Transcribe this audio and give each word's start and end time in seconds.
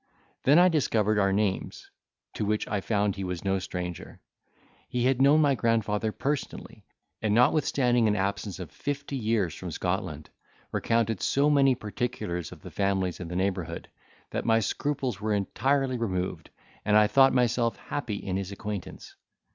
Then 0.45 0.57
I 0.57 0.67
discovered 0.67 1.19
our 1.19 1.31
names, 1.31 1.91
to 2.33 2.43
which 2.43 2.67
I 2.67 2.81
found 2.81 3.15
he 3.15 3.23
was 3.23 3.45
no 3.45 3.59
stranger; 3.59 4.19
he 4.89 5.05
had 5.05 5.21
known 5.21 5.41
my 5.41 5.53
grandfather 5.53 6.11
personally; 6.11 6.87
and, 7.21 7.35
notwithstanding 7.35 8.07
an 8.07 8.15
absence 8.15 8.57
of 8.57 8.71
fifty 8.71 9.15
years 9.15 9.53
from 9.53 9.69
Scotland, 9.69 10.31
recounted 10.71 11.21
so 11.21 11.51
many 11.51 11.75
particulars 11.75 12.51
of 12.51 12.63
the 12.63 12.71
families 12.71 13.19
in 13.19 13.27
the 13.27 13.35
neighbourhood, 13.35 13.89
that 14.31 14.43
my 14.43 14.59
scruples 14.59 15.21
were 15.21 15.35
entirely 15.35 15.99
removed, 15.99 16.49
and 16.83 16.97
I 16.97 17.05
thought 17.05 17.31
myself 17.31 17.75
happy 17.77 18.15
in 18.15 18.37
his 18.37 18.51
acquaintance. 18.51 19.15